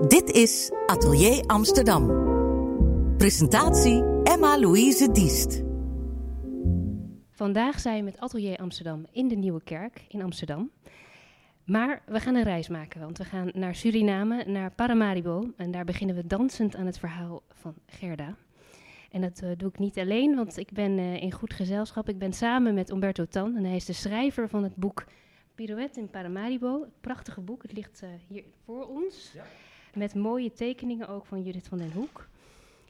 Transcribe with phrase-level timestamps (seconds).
[0.00, 2.06] Dit is Atelier Amsterdam.
[3.16, 5.62] Presentatie Emma-Louise Diest.
[7.30, 10.70] Vandaag zijn we met Atelier Amsterdam in de Nieuwe Kerk in Amsterdam.
[11.64, 15.52] Maar we gaan een reis maken, want we gaan naar Suriname, naar Paramaribo.
[15.56, 18.36] En daar beginnen we dansend aan het verhaal van Gerda.
[19.10, 22.08] En dat uh, doe ik niet alleen, want ik ben uh, in goed gezelschap.
[22.08, 25.04] Ik ben samen met Umberto Tan en hij is de schrijver van het boek
[25.54, 26.80] Pirouette in Paramaribo.
[26.80, 29.30] Het prachtige boek, het ligt uh, hier voor ons.
[29.34, 29.44] Ja.
[29.96, 32.28] Met mooie tekeningen ook van Judith van den Hoek.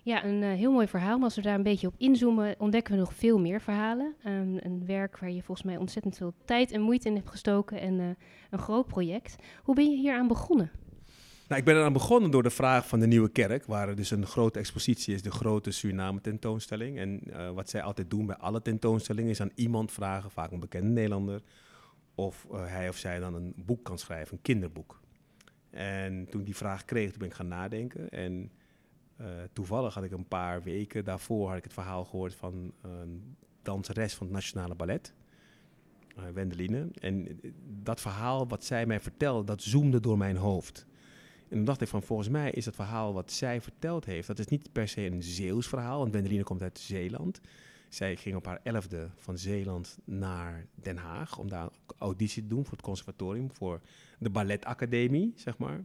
[0.03, 1.17] Ja, een uh, heel mooi verhaal.
[1.17, 4.15] Maar als we daar een beetje op inzoomen, ontdekken we nog veel meer verhalen.
[4.27, 7.81] Um, een werk waar je volgens mij ontzettend veel tijd en moeite in hebt gestoken.
[7.81, 8.07] En uh,
[8.51, 9.37] een groot project.
[9.63, 10.71] Hoe ben je hier aan begonnen?
[11.49, 14.27] Nou, ik ben eraan begonnen door de vraag van de Nieuwe Kerk, waar dus een
[14.27, 16.99] grote expositie is, de grote Suriname tentoonstelling.
[16.99, 20.61] En uh, wat zij altijd doen bij alle tentoonstellingen is aan iemand vragen, vaak een
[20.61, 21.43] bekende Nederlander,
[22.15, 25.01] of hij of zij dan een boek kan schrijven, een kinderboek.
[25.77, 28.09] En toen die vraag kreeg, toen ben ik gaan nadenken.
[28.09, 28.51] En
[29.21, 33.37] uh, toevallig had ik een paar weken daarvoor had ik het verhaal gehoord van een
[33.63, 35.15] danseres van het Nationale Ballet,
[36.19, 36.89] uh, Wendeline.
[37.01, 37.41] En
[37.83, 40.87] dat verhaal wat zij mij vertelde, dat zoomde door mijn hoofd.
[41.49, 44.39] En toen dacht ik van, volgens mij is het verhaal wat zij verteld heeft, dat
[44.39, 47.41] is niet per se een Zeeuws verhaal, want Wendeline komt uit Zeeland.
[47.97, 52.65] Zij ging op haar elfde van Zeeland naar Den Haag om daar auditie te doen
[52.65, 53.81] voor het conservatorium, voor
[54.19, 55.85] de balletacademie, zeg maar.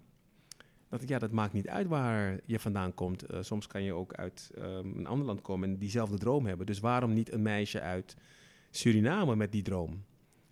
[0.89, 3.31] Dat ja, dat maakt niet uit waar je vandaan komt.
[3.31, 6.65] Uh, soms kan je ook uit um, een ander land komen en diezelfde droom hebben.
[6.65, 8.15] Dus waarom niet een meisje uit
[8.69, 10.03] Suriname met die droom?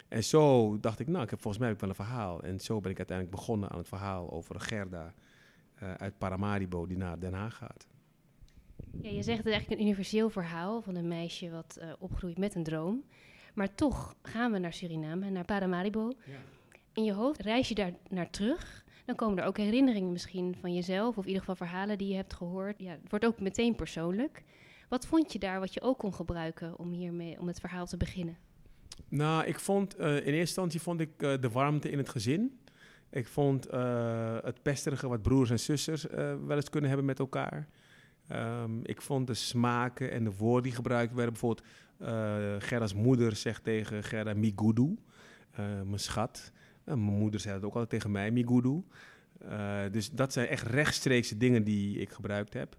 [0.08, 2.44] En zo dacht ik, nou, ik heb volgens mij heb ik wel een verhaal.
[2.44, 5.14] En zo ben ik uiteindelijk begonnen aan het verhaal over Gerda
[5.84, 7.88] uh, uit Paramaribo die naar Den Haag gaat.
[9.02, 12.56] Ja, je zegt het eigenlijk een universeel verhaal van een meisje wat uh, opgroeit met
[12.56, 13.04] een droom.
[13.54, 16.12] Maar toch gaan we naar Suriname, naar Paramaribo.
[16.26, 16.38] Ja.
[16.94, 18.86] In je hoofd reis je daar naar terug.
[19.06, 22.16] Dan komen er ook herinneringen misschien van jezelf, of in ieder geval verhalen die je
[22.16, 22.80] hebt gehoord.
[22.80, 24.44] Ja, het wordt ook meteen persoonlijk.
[24.90, 27.98] Wat vond je daar wat je ook kon gebruiken om hiermee om het verhaal te
[27.98, 28.38] beginnen?
[29.08, 32.60] Nou, ik vond uh, in eerste instantie vond ik uh, de warmte in het gezin.
[33.12, 33.68] Ik vond
[34.44, 36.04] het pesterige wat broers en zusters
[36.46, 37.68] wel eens kunnen hebben met elkaar.
[38.32, 41.34] Um, ik vond de smaken en de woorden die gebruikt werden.
[41.34, 41.68] Bijvoorbeeld,
[42.64, 44.98] Gerda's moeder zegt tegen Gerda Migudu,
[45.56, 46.52] mijn schat.
[46.84, 48.84] mijn moeder zei dat ook altijd tegen mij, Migudu.
[49.92, 52.78] dus dat zijn echt rechtstreekse dingen die ik gebruikt heb.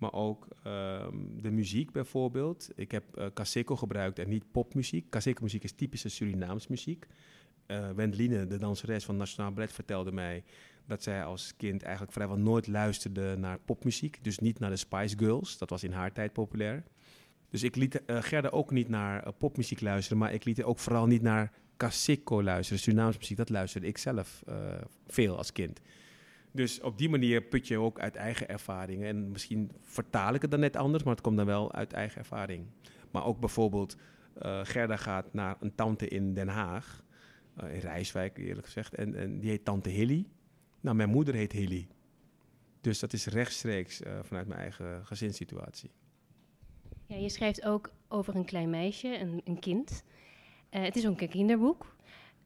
[0.00, 2.70] Maar ook um, de muziek bijvoorbeeld.
[2.74, 5.10] Ik heb uh, Kaseko gebruikt en niet popmuziek.
[5.10, 7.06] Kaseko muziek is typische Surinaams muziek.
[7.66, 10.44] Uh, Wendeline, de danseres van Nationaal Ballet, vertelde mij
[10.90, 14.18] dat zij als kind eigenlijk vrijwel nooit luisterde naar popmuziek.
[14.22, 16.82] Dus niet naar de Spice Girls, dat was in haar tijd populair.
[17.48, 20.66] Dus ik liet uh, Gerda ook niet naar uh, popmuziek luisteren, maar ik liet haar
[20.66, 22.82] ook vooral niet naar Kaseko luisteren.
[22.82, 24.54] Surinaams muziek, dat luisterde ik zelf uh,
[25.06, 25.80] veel als kind.
[26.52, 29.08] Dus op die manier put je ook uit eigen ervaringen.
[29.08, 32.18] En misschien vertaal ik het dan net anders, maar het komt dan wel uit eigen
[32.18, 32.66] ervaring.
[33.10, 33.96] Maar ook bijvoorbeeld,
[34.62, 37.04] Gerda gaat naar een tante in Den Haag,
[37.56, 40.26] in Rijswijk eerlijk gezegd, en, en, die heet tante Hilly.
[40.80, 41.88] Nou, mijn moeder heet Hilly.
[42.80, 45.90] Dus dat is rechtstreeks uh, vanuit mijn eigen gezinssituatie.
[47.06, 50.02] Ja, je schrijft ook over een klein meisje, een, een kind.
[50.70, 51.86] het is ook een kinderboek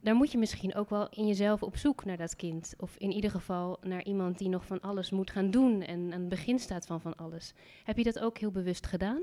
[0.04, 2.74] daar moet je misschien ook wel in jezelf op zoek naar dat kind.
[2.78, 6.20] Of in ieder geval naar iemand die nog van alles moet gaan doen en aan
[6.20, 7.54] het begin staat van van alles.
[7.84, 9.22] Heb je dat ook heel bewust gedaan?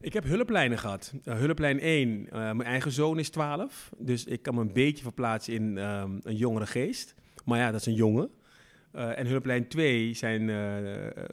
[0.00, 1.12] Ik heb hulplijnen gehad.
[1.24, 3.92] Uh, hulplijn 1, uh, mijn eigen zoon is 12.
[3.98, 7.14] Dus ik kan me een beetje verplaatsen in um, een jongere geest.
[7.44, 8.30] Maar ja, dat is een jongen.
[8.94, 10.48] Uh, en hulplijn 2 zijn,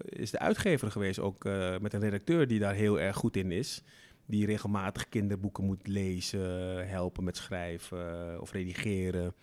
[0.06, 1.44] is de uitgever geweest, ook
[1.82, 3.84] met een redacteur die daar heel erg goed in is
[4.26, 9.34] die regelmatig kinderboeken moet lezen, helpen met schrijven of redigeren.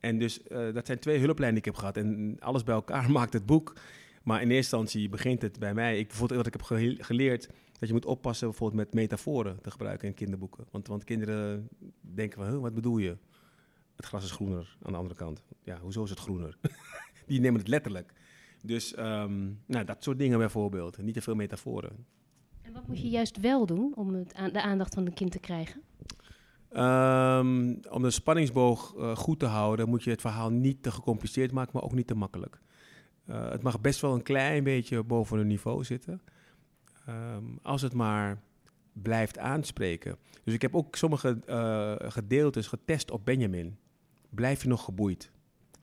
[0.00, 1.96] En dus dat zijn twee hulplijnen die ik heb gehad.
[1.96, 3.74] En alles bij elkaar maakt het boek.
[4.22, 5.98] Maar in eerste instantie begint het bij mij.
[5.98, 10.08] Ik, bijvoorbeeld wat ik heb geleerd, dat je moet oppassen bijvoorbeeld met metaforen te gebruiken
[10.08, 10.64] in kinderboeken.
[10.70, 11.68] Want, want kinderen
[12.00, 13.16] denken van, wat bedoel je?
[13.96, 15.42] Het gras is groener aan de andere kant.
[15.64, 16.56] Ja, hoezo is het groener?
[17.26, 18.12] die nemen het letterlijk.
[18.62, 20.98] Dus um, nou, dat soort dingen bijvoorbeeld.
[20.98, 22.06] Niet te veel metaforen.
[22.62, 25.30] En wat moet je juist wel doen om het aan, de aandacht van een kind
[25.32, 25.82] te krijgen?
[26.76, 31.52] Um, om de spanningsboog uh, goed te houden, moet je het verhaal niet te gecompliceerd
[31.52, 32.60] maken, maar ook niet te makkelijk.
[33.26, 36.22] Uh, het mag best wel een klein beetje boven hun niveau zitten.
[37.08, 38.42] Um, als het maar
[38.92, 40.16] blijft aanspreken.
[40.44, 43.76] Dus ik heb ook sommige uh, gedeeltes getest op Benjamin.
[44.30, 45.30] Blijf je nog geboeid?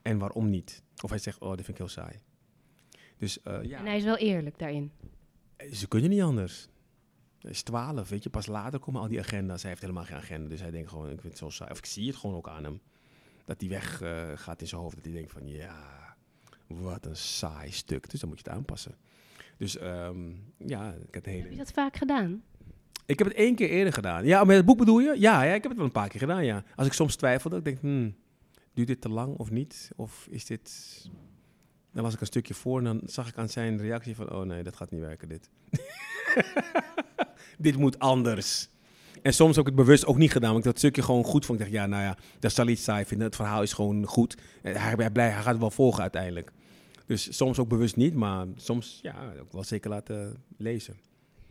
[0.02, 0.82] En waarom niet?
[1.02, 2.18] Of hij zegt, oh, dat vind ik heel saai.
[3.18, 3.78] Dus, ja.
[3.78, 4.92] En hij is wel eerlijk daarin.
[5.72, 6.68] Ze kunnen niet anders.
[7.40, 8.30] Hij is 12, weet je.
[8.30, 9.60] Pas later komen al die agenda's.
[9.60, 10.48] Hij heeft helemaal geen agenda.
[10.48, 11.70] Dus hij denkt gewoon, ik vind het zo saai.
[11.70, 12.80] Of ik zie het gewoon ook aan hem.
[13.44, 14.94] Dat hij weg uh, gaat in zijn hoofd.
[14.94, 16.16] Dat hij denkt van, ja,
[16.66, 18.10] wat een saai stuk.
[18.10, 18.94] Dus dan moet je het aanpassen.
[19.56, 21.42] Dus ehm, ja, ik heb het hele...
[21.42, 22.42] Heb je dat vaak gedaan?
[23.06, 24.24] Ik heb het één keer eerder gedaan.
[24.24, 25.14] Ja, met het boek bedoel je?
[25.18, 26.64] Ja, ja, ik heb het wel een paar keer gedaan, ja.
[26.74, 28.14] Als ik soms twijfelde, ik denk, hmm,
[28.86, 29.90] duurt dit te lang of niet?
[29.96, 30.70] Of is dit...
[31.92, 34.42] Dan las ik een stukje voor en dan zag ik aan zijn reactie van, oh
[34.42, 35.50] nee, dat gaat niet werken, dit.
[37.58, 38.68] dit moet anders.
[39.22, 41.46] En soms heb ik het bewust ook niet gedaan, want ik dat stukje gewoon goed
[41.46, 41.58] vond.
[41.58, 43.26] Ik dacht, ja, nou ja, dat zal iets saai vinden.
[43.26, 44.36] Het verhaal is gewoon goed.
[44.62, 46.52] Hij, hij, blij, hij gaat het wel volgen uiteindelijk.
[47.06, 50.96] Dus soms ook bewust niet, maar soms ja, ook wel zeker laten lezen.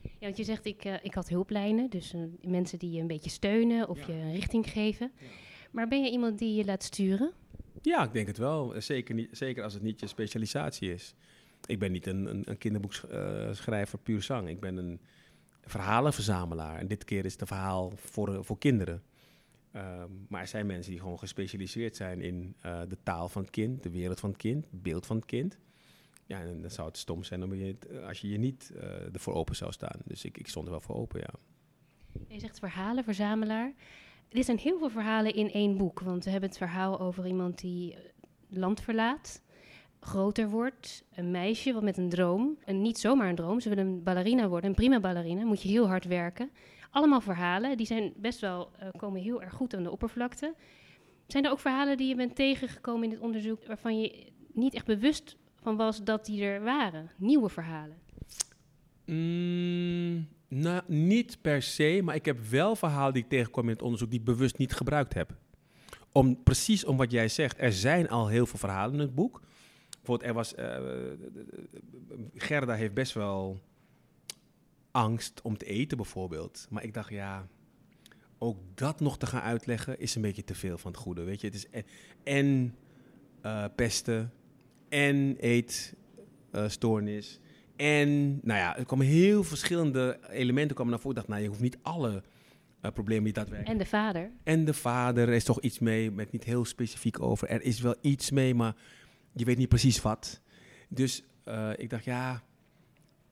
[0.01, 3.07] Ja, want je zegt, ik, uh, ik had hulplijnen, dus uh, mensen die je een
[3.07, 4.13] beetje steunen of Ja.
[4.13, 5.11] je een richting geven.
[5.71, 7.31] Maar ben je iemand die je laat sturen?
[7.81, 8.73] Ja, ik denk het wel.
[8.77, 11.15] Zeker, niet, zeker als het niet je specialisatie is.
[11.65, 14.49] Ik ben niet een, een, een kinderboekschrijver puur zang.
[14.49, 14.99] Ik ben een
[15.61, 16.79] verhalenverzamelaar.
[16.79, 19.03] En dit keer is het een verhaal voor, eh, voor kinderen.
[19.71, 23.51] Ehm, maar er zijn mensen die gewoon gespecialiseerd zijn in eh, de taal van het
[23.51, 25.57] kind, de wereld van het kind, het beeld van het kind.
[26.25, 29.13] Ja, en dan zou het stom zijn om je, eh, als je je niet eh,
[29.13, 29.99] ervoor open zou staan.
[30.05, 31.33] Dus ik, ik stond er wel voor open, ja.
[32.27, 33.03] Je zegt verhalen,
[34.29, 35.99] Er zijn heel veel verhalen in één boek.
[35.99, 37.99] Want we hebben het verhaal over iemand die eh,
[38.49, 39.41] land verlaat,
[39.99, 43.77] groter wordt, een meisje wat met een droom, en niet zomaar een droom, ze wil
[43.77, 46.51] een ballerina worden, een prima ballerina, moet je heel hard werken.
[46.91, 50.53] Allemaal verhalen, die zijn best wel, eh, komen heel erg goed aan de oppervlakte.
[51.27, 54.85] Zijn er ook verhalen die je bent tegengekomen in dit onderzoek waarvan je niet echt
[54.85, 57.11] bewust van was dat die er waren?
[57.17, 57.97] Nieuwe verhalen.
[59.05, 63.81] Mm, nou, niet per se, maar ik heb wel verhalen die ik tegenkwam in het
[63.81, 65.35] onderzoek die ik bewust niet gebruikt heb.
[66.11, 69.41] Om, precies om wat jij zegt, er zijn al heel veel verhalen in het boek.
[69.89, 70.77] Bijvoorbeeld, er was, eh,
[72.35, 73.59] Gerda heeft best wel
[74.91, 76.67] angst om te eten bijvoorbeeld.
[76.69, 77.47] Maar ik dacht, ja,
[78.37, 81.23] ook dat nog te gaan uitleggen is een beetje te veel van het goede.
[81.23, 81.67] Weet je, het is
[82.23, 82.75] en,
[83.41, 84.33] eh, pesten
[84.89, 85.35] en
[86.51, 87.39] eetstoornis.
[87.79, 91.17] En nou ja, er kwamen heel verschillende elementen kwamen naar voren.
[91.17, 92.23] Ik dacht, nou, je hoeft niet alle
[92.81, 93.71] eh, problemen die daadwerkelijk...
[93.71, 94.31] En de vader.
[94.43, 97.49] En de vader, er is toch iets mee, met niet heel specifiek over.
[97.49, 98.75] Er is wel iets mee, maar
[99.33, 100.41] je weet niet precies wat.
[100.89, 102.43] Dus eh, ik dacht, ja,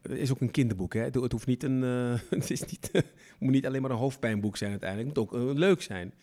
[0.02, 1.02] het is ook een kinderboek, hè.
[1.02, 4.58] Het, hoeft niet een, eh, het is niet, het moet niet alleen maar een hoofdpijnboek
[4.58, 5.16] zijn uiteindelijk.
[5.16, 6.14] Het moet ook leuk zijn.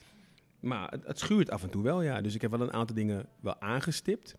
[0.61, 2.21] Maar het, het schuurt af en toe wel, ja.
[2.21, 4.37] Dus ik heb wel een aantal dingen wel aangestipt,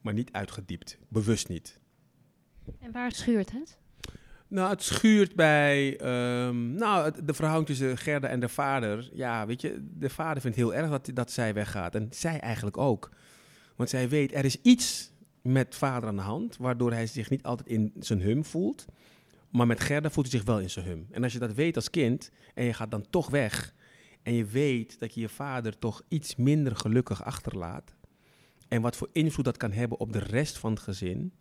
[0.00, 0.98] maar niet uitgediept.
[1.08, 1.80] Bewust niet.
[2.80, 3.78] En waar schuurt het?
[4.48, 9.10] Nou, het schuurt bij ehm, nou, de verhouding tussen Gerda en de vader.
[9.12, 11.94] Ja, weet je, de vader vindt heel erg dat zij weggaat.
[11.94, 13.10] En zij eigenlijk ook.
[13.76, 17.42] Want zij weet, er is iets met vader aan de hand, waardoor hij zich niet
[17.42, 18.84] altijd in zijn hum voelt.
[19.50, 21.06] Maar met Gerda voelt hij zich wel in zijn hum.
[21.10, 23.74] En als je dat weet als kind en je gaat dan toch weg
[24.22, 27.94] en je weet dat je je vader toch iets minder gelukkig achterlaat
[28.68, 31.32] en wat voor invloed dat kan hebben op de rest van het gezin.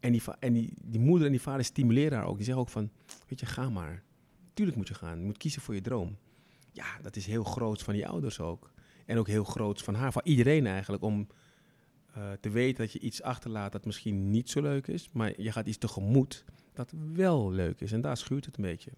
[0.00, 0.52] En, die, en
[0.84, 2.36] die moeder en die vader stimuleren haar ook.
[2.36, 2.90] Die zeggen ook van,
[3.28, 4.02] weet je, ga maar.
[4.54, 5.18] Tuurlijk moet je gaan.
[5.18, 6.16] Je moet kiezen voor je droom.
[6.72, 8.70] Ja, dat is heel groot van die ouders ook.
[9.06, 11.02] En ook heel groot van haar, van iedereen eigenlijk.
[11.02, 11.26] Om
[12.12, 15.08] eh, te weten dat je iets achterlaat dat misschien niet zo leuk is.
[15.12, 17.92] Maar je gaat iets tegemoet dat wel leuk is.
[17.92, 18.90] En daar schuurt het een beetje.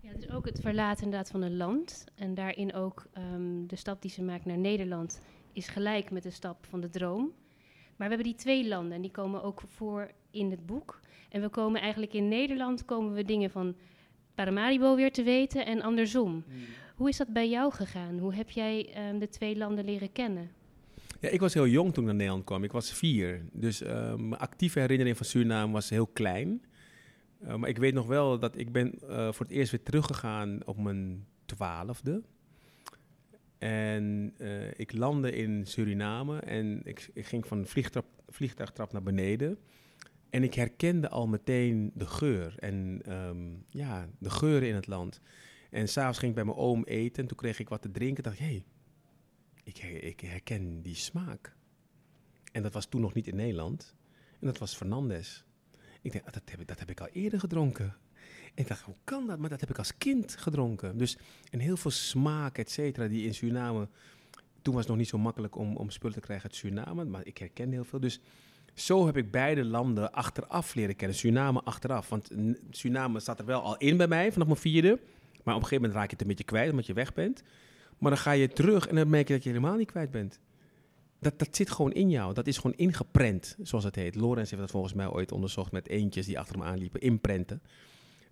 [0.00, 2.04] Ja, dus ook het verlaten inderdaad van een land.
[2.14, 5.20] En daarin ook ehm, de stap die ze maakt naar Nederland
[5.52, 7.32] is gelijk met de stap van de droom.
[8.00, 11.00] Maar we hebben die twee landen en die komen ook voor in het boek.
[11.28, 13.76] En we komen eigenlijk in Nederland komen we dingen van
[14.34, 16.44] Paramaribo weer te weten en andersom.
[16.96, 18.18] Hoe is dat bij jou gegaan?
[18.18, 20.50] Hoe heb jij ehm, de twee landen leren kennen?
[21.20, 22.64] Ja, ik was heel jong toen ik naar Nederland kwam.
[22.64, 23.44] Ik was vier.
[23.52, 26.64] Dus eh, mijn actieve herinnering van Suriname was heel klein.
[27.40, 30.60] Eh, maar ik weet nog wel dat ik ben eh, voor het eerst weer teruggegaan
[30.64, 32.22] op mijn twaalfde.
[33.60, 39.58] En eh, ik landde in Suriname en ik, ik ging van vliegtrap, vliegtuigtrap naar beneden.
[40.30, 43.38] En ik herkende al meteen de geur en ehm,
[43.68, 45.20] ja, de geuren in het land.
[45.70, 48.22] En s'avonds ging ik bij mijn oom eten en toen kreeg ik wat te drinken.
[48.22, 48.64] dacht ik, hey,
[49.64, 51.56] ik, ik herken die smaak.
[52.52, 53.96] En dat was toen nog niet in Nederland.
[54.40, 55.44] En dat was Fernandes.
[56.02, 57.96] Ik denk, ah, dat, heb ik, dat heb ik al eerder gedronken.
[58.54, 59.38] Ik dacht, hoe kan dat?
[59.38, 60.98] Maar dat heb ik als kind gedronken.
[60.98, 61.16] Dus
[61.50, 63.88] en heel veel smaak, et cetera, die in Suriname...
[64.62, 67.04] Toen was het nog niet zo makkelijk om, om spullen te krijgen uit Suriname.
[67.04, 68.00] Maar ik herkende heel veel.
[68.00, 68.20] Dus
[68.74, 71.16] zo heb ik beide landen achteraf leren kennen.
[71.16, 72.08] Suriname achteraf.
[72.08, 72.30] Want
[72.70, 74.88] Suriname zat er wel al in bij mij, vanaf mijn vierde.
[75.44, 77.42] Maar op een gegeven moment raak je het een beetje kwijt, omdat je weg bent.
[77.98, 80.40] Maar dan ga je terug en dan merk je dat je helemaal niet kwijt bent.
[81.18, 82.34] Dat, dat zit gewoon in jou.
[82.34, 84.14] Dat is gewoon ingeprent, zoals het heet.
[84.14, 87.00] Lorenz heeft dat volgens mij ooit onderzocht met eentjes die achter hem aanliepen.
[87.00, 87.62] Imprenten.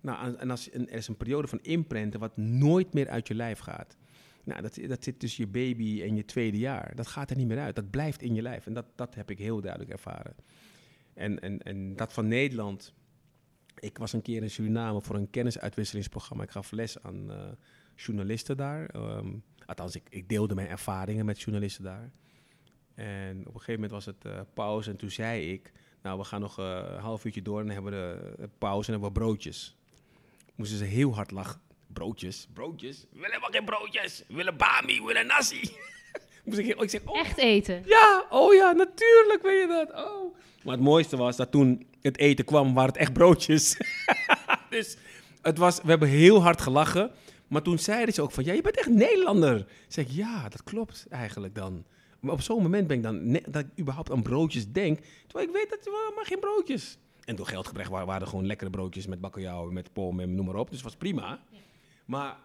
[0.01, 3.59] Nou, en- als, er is een periode van imprenten wat nooit meer uit je lijf
[3.59, 3.97] gaat.
[4.43, 6.95] Nou, dat, dat zit tussen je baby en je tweede jaar.
[6.95, 7.75] Dat gaat er niet meer uit.
[7.75, 8.65] Dat blijft in je lijf.
[8.65, 10.35] En dat, dat heb ik heel duidelijk ervaren.
[11.13, 12.93] En, en, en dat van Nederland.
[13.79, 16.43] Ik was een keer in Suriname voor een kennisuitwisselingsprogramma.
[16.43, 17.43] Ik gaf les aan uh,
[17.95, 18.85] journalisten daar.
[18.85, 19.33] Ehm,
[19.65, 22.11] althans, ik, ik, deelde mijn ervaringen met journalisten daar.
[22.93, 25.71] En op een gegeven moment was het uh, pauze en toen zei ik...
[26.01, 28.87] Nou, we gaan nog uh, een half uurtje door en dan hebben we de pauze
[28.87, 29.78] en hebben we broodjes.
[30.59, 31.61] Moesten ze heel hard lachen.
[31.93, 32.47] Broodjes?
[32.53, 32.99] Broodjes?
[32.99, 34.23] We willen helemaal geen broodjes.
[34.27, 35.61] We willen bami, we willen nasi.
[36.45, 37.83] Moest ik, ik zeg, oh, Echt eten?
[37.85, 40.05] Ja, oh ja, natuurlijk weet je dat.
[40.05, 40.35] Oh.
[40.63, 43.77] Maar het mooiste was dat toen het eten kwam, waren het echt broodjes.
[44.69, 44.97] dus
[45.41, 47.11] het was, we hebben heel hard gelachen.
[47.47, 49.65] Maar toen zeiden ze ook van, ja, je bent echt Nederlander.
[49.87, 51.85] Zeg ik, ja, dat klopt eigenlijk dan.
[52.19, 55.55] Maar op zo'n moment ben ik dan, dat ik überhaupt aan broodjes denk, terwijl ik
[55.55, 56.97] weet dat we helemaal geen broodjes.
[57.29, 60.45] En door geldgebrek waren, waren er gewoon lekkere broodjes met bakkeljauw, met pom en noem
[60.45, 60.67] maar op.
[60.67, 61.39] Dus het was prima.
[62.05, 62.37] Maar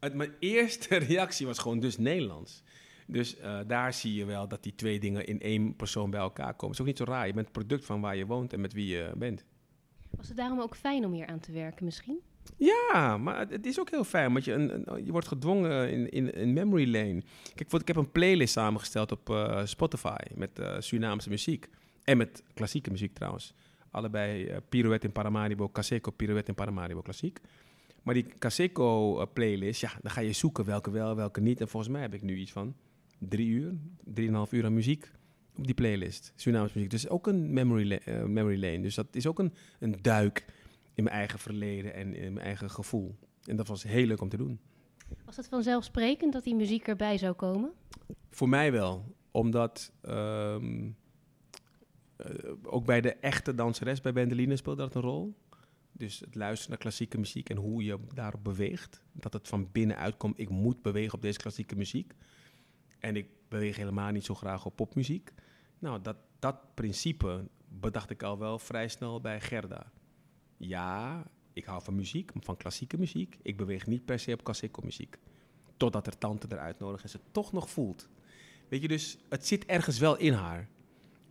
[0.00, 2.62] het, mijn eerste reactie was gewoon dus Nederlands.
[3.06, 6.54] Dus uh, daar zie je wel dat die twee dingen in één persoon bij elkaar
[6.54, 6.66] komen.
[6.66, 7.26] Het is ook niet zo raar.
[7.26, 9.44] Je bent het product van waar je woont en met wie je bent.
[10.10, 12.20] Was het daarom ook fijn om hier aan te werken misschien?
[12.56, 16.10] Ja, maar het is ook heel fijn, want je, een, een, je wordt gedwongen in,
[16.10, 17.22] in, in memory lane.
[17.54, 21.68] Kijk, ik heb een playlist samengesteld op uh, Spotify met uh, Surinaamse muziek.
[22.04, 23.54] En met klassieke muziek trouwens.
[23.94, 27.40] Allebei uh, Pirouette in Paramaribo, Caseco, Pirouette in Paramaribo, klassiek.
[28.02, 31.60] Maar die Caseco-playlist, ja, dan ga je zoeken welke wel, welke niet.
[31.60, 32.74] En volgens mij heb ik nu iets van
[33.18, 33.74] drie uur,
[34.04, 35.10] drieënhalf uur aan muziek
[35.56, 36.32] op die playlist.
[36.36, 36.90] Surinaamse muziek.
[36.90, 38.80] Dus ook een memory, uh, memory lane.
[38.80, 40.44] Dus dat is ook een, een duik
[40.94, 43.14] in mijn eigen verleden en in mijn eigen gevoel.
[43.44, 44.60] En dat was heel leuk om te doen.
[45.24, 47.72] Was het vanzelfsprekend dat die muziek erbij zou komen?
[48.30, 50.92] Voor mij wel, omdat um, uh,
[52.62, 55.34] ook bij de echte danseres bij Bendeline speelde dat een rol.
[55.92, 59.02] Dus het luisteren naar klassieke muziek en hoe je daarop beweegt.
[59.12, 62.14] Dat het van binnenuit komt, ik moet bewegen op deze klassieke muziek.
[62.98, 65.32] En ik beweeg helemaal niet zo graag op popmuziek.
[65.78, 69.92] Nou, dat, dat principe bedacht ik al wel vrij snel bij Gerda.
[70.56, 73.38] Ja, ik hou van muziek, van klassieke muziek.
[73.42, 75.18] Ik beweeg niet per se op klassieke muziek.
[75.76, 78.08] Totdat er tante eruit nodig en ze toch nog voelt.
[78.68, 80.68] Weet je, dus het zit ergens wel in haar.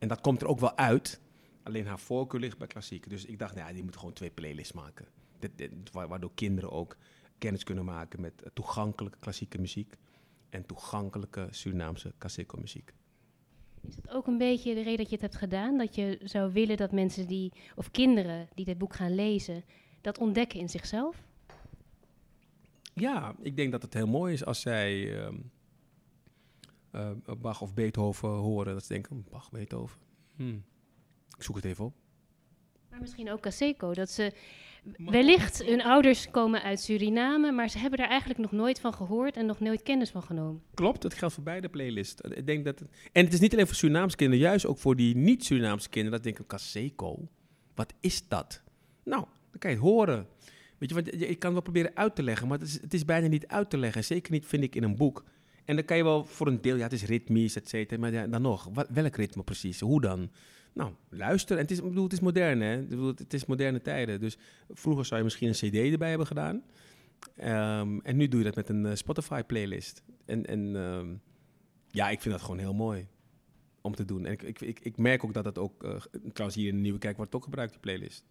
[0.04, 1.20] En dat komt er ook wel uit.
[1.64, 3.10] Alleen haar voorkeur ligt bij klassiek.
[3.10, 5.06] Dus ik dacht, nou ja, die moet gewoon twee playlists maken.
[5.40, 6.98] Dit, dit, waardoor kinderen ook
[7.38, 9.96] kennis kunnen maken met toegankelijke klassieke muziek
[10.50, 12.94] en toegankelijke Surinaamse Kaseko muziek.
[13.82, 15.78] Is het ook een beetje de reden dat je het hebt gedaan?
[15.78, 19.64] Dat je zou willen dat mensen die, of kinderen die dit boek gaan lezen,
[20.02, 21.24] dat ontdekken in zichzelf?
[22.94, 25.28] Ja, ik denk dat het heel mooi is als zij uh,
[26.96, 28.74] uh, Bach of Beethoven horen.
[28.74, 30.00] Dat ze denken, Bach, Beethoven.
[30.36, 30.64] Hmm.
[31.38, 31.94] Ik zoek het even op.
[32.90, 34.34] Maar misschien ook Kaseko, dat ze
[34.98, 39.38] wellicht hun ouders komen uit Suriname, maar ze hebben daar eigenlijk nog nooit van gehoord
[39.38, 40.62] en nog nooit kennis van genomen.
[40.74, 42.22] Klopt, dat geldt voor beide playlists.
[42.22, 44.96] Ik denk dat het, en het is niet alleen voor Surinaamse kinderen, juist ook voor
[44.96, 46.18] die niet-Surinaamse kinderen.
[46.18, 47.28] Dat denken, Kaseko,
[47.76, 48.64] wat is dat?
[49.04, 50.28] Nou, dan kan je het horen.
[50.78, 52.94] Weet je, wat, ik kan het wel proberen uit te leggen, maar het is, het
[52.94, 54.04] is bijna niet uit te leggen.
[54.04, 55.24] Zeker niet, vind ik, in een boek.
[55.66, 58.00] En dan kan je wel voor een deel, ja, het is ritmisch, et cetera.
[58.00, 59.80] Maar dan nog, wat, welk ritme precies?
[59.80, 60.30] Hoe dan?
[60.74, 61.56] Nou, luister.
[61.56, 62.82] En het is, ik bedoel, het is modern, hè?
[62.82, 64.20] Ik bedoel, het is moderne tijden.
[64.20, 64.38] Dus
[64.70, 66.64] vroeger zou je misschien een CD erbij hebben gedaan.
[67.38, 70.04] Um, en nu doe je dat met een uh, Spotify-playlist.
[70.26, 71.22] En, en um,
[71.88, 73.08] ja, ik vind dat gewoon heel mooi
[73.82, 74.26] om te doen.
[74.26, 75.96] En ik, ik, ik, merk ook dat het ook, uh,
[76.34, 78.26] trouwens hier in de Nieuwe Kerk wordt ook gebruikt, die playlist.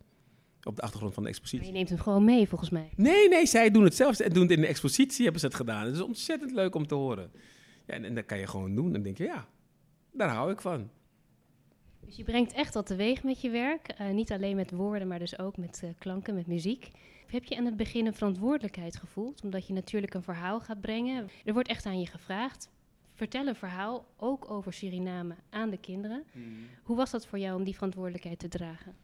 [0.64, 1.58] Op de achtergrond van de expositie.
[1.58, 2.90] Maar je neemt hem gewoon mee, volgens mij.
[2.96, 4.20] Nee, nee, zij doen het zelf.
[4.20, 5.84] En doen het in de expositie hebben ze het gedaan.
[5.84, 7.30] Het is ontzettend leuk om te horen.
[7.86, 8.86] Ja, en, en dat kan je gewoon doen.
[8.86, 9.46] En dan denk je, ja,
[10.12, 10.90] daar hou ik van.
[12.00, 13.94] Dus je brengt echt wat teweeg met je werk.
[14.00, 16.90] Uh, niet alleen met woorden, maar dus ook met uh, klanken, met muziek.
[17.26, 19.42] Heb je aan het begin een verantwoordelijkheid gevoeld?
[19.42, 21.28] Omdat je natuurlijk een verhaal gaat brengen.
[21.44, 22.70] Er wordt echt aan je gevraagd.
[23.14, 26.24] Vertel een verhaal, ook over Suriname, aan de kinderen.
[26.32, 26.66] Mm.
[26.82, 28.94] Hoe was dat voor jou om die verantwoordelijkheid te dragen?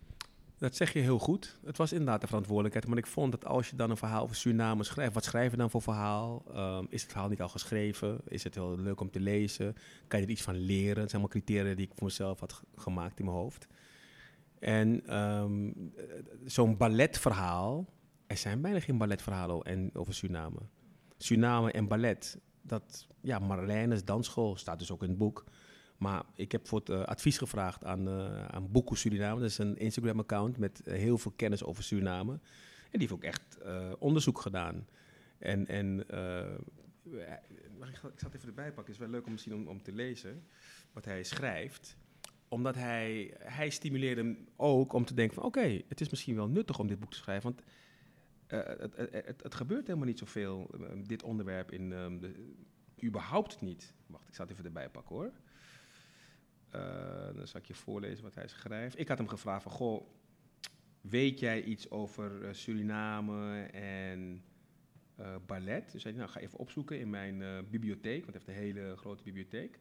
[0.58, 1.58] Dat zeg je heel goed.
[1.64, 2.86] Het was inderdaad de verantwoordelijkheid.
[2.86, 5.56] Maar ik vond dat als je dan een verhaal over Suriname schrijft, wat schrijf je
[5.56, 6.44] dan voor verhaal?
[6.56, 8.20] Um, is het verhaal niet al geschreven?
[8.28, 9.76] Is het heel leuk om te lezen?
[10.08, 10.94] Kan je er iets van leren?
[10.94, 13.66] Dat zijn allemaal criteria die ik voor mezelf had gemaakt in mijn hoofd.
[14.58, 15.92] En um,
[16.44, 17.86] zo'n balletverhaal,
[18.26, 20.58] er zijn bijna geen balletverhalen en, over Suriname.
[21.18, 25.44] Suriname en ballet, dat, ja, Marlijnes dansschool staat dus ook in het boek.
[25.98, 29.40] Maar ik heb voor het uh, advies gevraagd aan, uh, aan Boeko Suriname.
[29.40, 32.32] Dat is een Instagram-account met heel veel kennis over Suriname.
[32.32, 33.58] En die heeft ook echt
[33.98, 34.86] onderzoek gedaan.
[35.38, 36.00] En, en
[37.88, 38.84] ik, zal het even erbij pakken.
[38.84, 40.42] Het is wel leuk om misschien om, om te lezen
[40.92, 41.96] wat hij schrijft.
[42.48, 45.44] Omdat hij, hij stimuleerde hem ook om te denken van...
[45.44, 47.50] oké, het is misschien wel nuttig om dit boek te schrijven.
[47.50, 47.62] Want
[48.48, 52.18] eh, het, het, gebeurt helemaal niet zoveel, eh, dit onderwerp, in, ehm,
[53.04, 53.94] überhaupt niet.
[54.06, 55.32] Wacht, ik zal het even erbij pakken hoor.
[56.70, 58.98] Eh, dan zal ik je voorlezen wat hij schrijft.
[58.98, 60.08] Ik had hem gevraagd van, goh,
[61.00, 64.42] weet jij iets over eh, Suriname en
[65.16, 65.82] eh, ballet?
[65.82, 68.96] Dus hij zei, nou, ga even opzoeken in mijn bibliotheek, want hij heeft een hele
[68.96, 69.78] grote bibliotheek.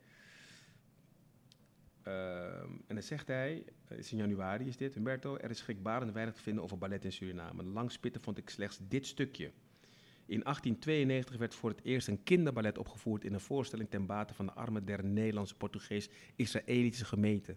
[2.03, 6.13] Ehm, en dan zegt hij, het is in januari is dit, Humberto, er is schrikbarend
[6.13, 7.63] weinig te vinden over ballet in Suriname.
[7.63, 9.51] Langs spitten vond ik slechts dit stukje.
[10.27, 14.45] In 1892 werd voor het eerst een kinderballet opgevoerd in een voorstelling ten bate van
[14.45, 17.55] de armen der Nederlandse Portugees-Israëlische gemeente.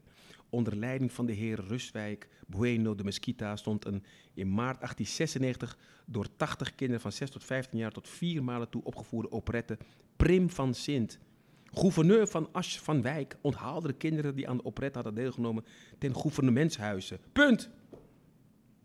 [0.48, 6.26] Onder leiding van de heer Rustwijk Bueno de Mesquita stond een in maart 1896 door
[6.36, 9.78] 80 kinderen van 6 tot 15 jaar tot vier malen toe opgevoerde operette
[10.16, 11.18] Prim van Sint.
[11.72, 15.64] Gouverneur van Asch van Wijk onthaalde de kinderen die aan de operette hadden deelgenomen
[15.98, 17.18] ten gouvernementshuizen.
[17.32, 17.70] Punt.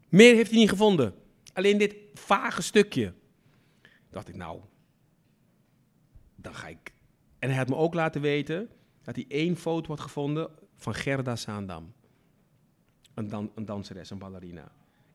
[0.10, 1.14] Meer heeft hij niet gevonden.
[1.54, 3.14] Alleen dit vage stukje.
[4.16, 4.60] Dacht ik, nou,
[6.36, 6.94] dan ga ik.
[7.40, 8.70] En hij had me ook laten weten
[9.02, 11.94] dat hij één foto had gevonden van Gerda Saandam.
[13.14, 14.72] Een, dan, een danseres, een ballerina.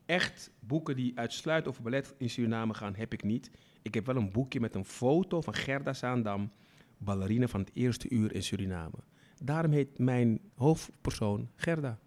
[0.07, 3.51] Echt boeken die uitsluitend over ballet in Suriname gaan, heb ik niet.
[3.83, 6.51] Ik heb wel een boekje met een foto van Gerda Saandam,
[6.99, 8.99] ballerina van het eerste uur in Suriname.
[9.43, 11.99] Daarom heet mijn hoofdpersoon Gerda.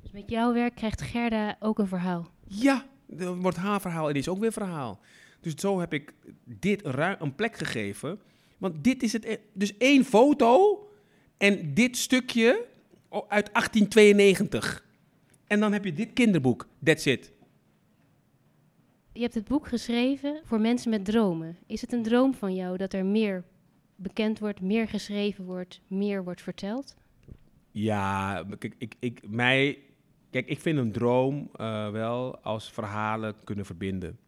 [0.00, 2.30] Dus met jouw werk krijgt Gerda ook een verhaal.
[2.46, 2.86] Ja,
[3.18, 5.00] er wordt haar verhaal en is ook weer verhaal.
[5.40, 6.12] Dus zo heb ik
[6.44, 8.20] dit een, plek gegeven.
[8.58, 9.24] Want dit is het.
[9.24, 10.78] e- Dus één foto
[11.36, 12.66] en dit stukje
[13.10, 14.86] uit 1892.
[15.46, 16.68] En dan heb je dit kinderboek.
[16.84, 17.32] That's it.
[19.12, 21.56] Je hebt het boek geschreven voor mensen met dromen.
[21.66, 23.44] Is het een droom van jou dat er meer
[23.96, 26.96] bekend wordt, meer geschreven wordt, meer wordt verteld?
[27.70, 29.78] Ja, kijk, ik, ik, mij,
[30.30, 34.18] kijk, ik vind een droom eh, wel als verhalen kunnen verbinden.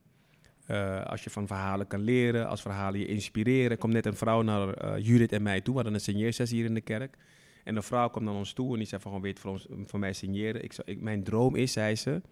[0.71, 3.71] Eh, als je van verhalen kan leren, als verhalen je inspireren.
[3.71, 5.75] Er komt net een vrouw naar eh, Judith en mij toe.
[5.75, 7.17] We hadden een signeersessie hier in de kerk.
[7.65, 9.67] En een vrouw kwam naar ons toe en die zei van, gewoon, weet voor, ons,
[9.85, 10.63] voor mij signeren.
[10.63, 12.23] Ik, mijn droom is, zei ze,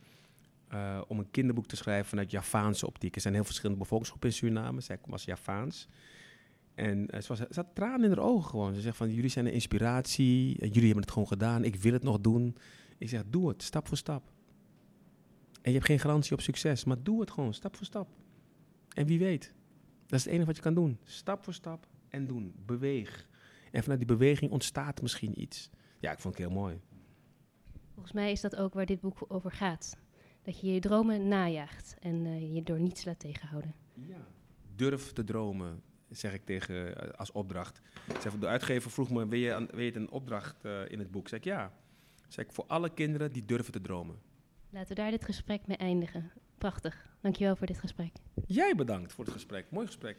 [0.69, 3.15] eh, om een kinderboek te schrijven vanuit Javaanse optiek.
[3.15, 4.81] Er zijn heel verschillende bevolkingsgroepen in Suriname.
[4.81, 5.89] Zij was Javaans.
[6.75, 8.75] En ze, was, ze had tranen in haar ogen gewoon.
[8.75, 10.57] Ze zegt van, jullie zijn een inspiratie.
[10.59, 11.65] jullie hebben het gewoon gedaan.
[11.65, 12.57] Ik wil het nog doen.
[12.99, 14.23] Ik zeg, doe het, stap voor stap.
[15.63, 18.09] En je hebt geen garantie op succes, maar doe het gewoon, stap voor stap.
[18.99, 19.53] En wie weet,
[20.07, 20.99] dat is het enige wat je kan doen.
[21.05, 22.55] Stap voor stap en doen.
[22.67, 23.29] Beweeg.
[23.73, 25.71] En vanuit die beweging ontstaat misschien iets.
[25.99, 26.81] Ja, ik vond het heel mooi.
[27.93, 29.97] Volgens mij is dat ook waar dit boek over gaat.
[30.43, 33.75] Dat je je dromen najaagt en eh, je door niets laat tegenhouden.
[34.77, 37.81] Durf te dromen, zeg ik tegen eh, als opdracht.
[38.21, 41.11] Zeg, de uitgever vroeg me, wil je, aan- wil je een opdracht eh, in het
[41.11, 41.29] boek?
[41.29, 41.73] Zeg ik, ja.
[42.29, 44.17] Zeg ik, voor alle kinderen die durven te dromen.
[44.71, 46.31] Laten we daar dit gesprek mee eindigen.
[46.59, 47.07] Prachtig.
[47.21, 48.13] Dankjewel voor dit gesprek.
[48.47, 49.71] Jij bedankt voor het gesprek.
[49.71, 50.17] Mooi gesprek.